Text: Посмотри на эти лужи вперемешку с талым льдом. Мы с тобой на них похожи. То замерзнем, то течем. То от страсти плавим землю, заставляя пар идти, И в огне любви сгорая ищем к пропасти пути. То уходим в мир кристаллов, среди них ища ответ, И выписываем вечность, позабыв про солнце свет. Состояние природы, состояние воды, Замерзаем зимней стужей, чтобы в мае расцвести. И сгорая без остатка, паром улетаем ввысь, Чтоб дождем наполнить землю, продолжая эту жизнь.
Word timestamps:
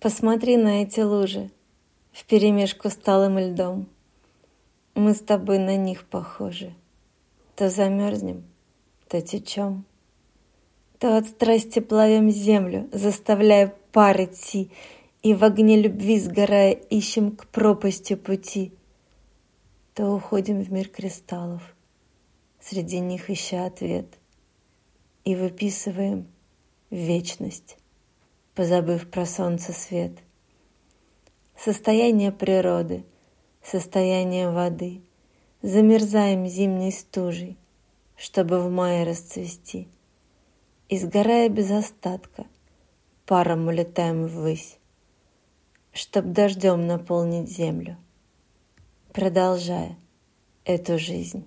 Посмотри 0.00 0.58
на 0.58 0.82
эти 0.82 1.00
лужи 1.00 1.50
вперемешку 2.12 2.90
с 2.90 2.96
талым 2.96 3.38
льдом. 3.38 3.88
Мы 4.94 5.14
с 5.14 5.20
тобой 5.20 5.58
на 5.58 5.76
них 5.76 6.04
похожи. 6.04 6.74
То 7.54 7.70
замерзнем, 7.70 8.44
то 9.08 9.22
течем. 9.22 9.86
То 10.98 11.16
от 11.16 11.26
страсти 11.26 11.78
плавим 11.78 12.30
землю, 12.30 12.90
заставляя 12.92 13.74
пар 13.92 14.24
идти, 14.24 14.70
И 15.22 15.32
в 15.32 15.42
огне 15.42 15.80
любви 15.80 16.20
сгорая 16.20 16.72
ищем 16.72 17.34
к 17.34 17.46
пропасти 17.46 18.16
пути. 18.16 18.72
То 19.94 20.14
уходим 20.14 20.62
в 20.62 20.70
мир 20.70 20.88
кристаллов, 20.88 21.74
среди 22.60 23.00
них 23.00 23.30
ища 23.30 23.64
ответ, 23.64 24.06
И 25.24 25.34
выписываем 25.34 26.26
вечность, 26.90 27.78
позабыв 28.56 29.08
про 29.08 29.24
солнце 29.26 29.72
свет. 29.72 30.12
Состояние 31.56 32.32
природы, 32.32 33.04
состояние 33.62 34.50
воды, 34.50 35.02
Замерзаем 35.62 36.46
зимней 36.46 36.92
стужей, 36.92 37.56
чтобы 38.16 38.60
в 38.60 38.70
мае 38.70 39.04
расцвести. 39.04 39.88
И 40.88 40.98
сгорая 40.98 41.48
без 41.48 41.72
остатка, 41.72 42.46
паром 43.24 43.66
улетаем 43.66 44.26
ввысь, 44.26 44.78
Чтоб 45.92 46.26
дождем 46.26 46.86
наполнить 46.86 47.50
землю, 47.50 47.96
продолжая 49.12 49.96
эту 50.64 50.98
жизнь. 50.98 51.44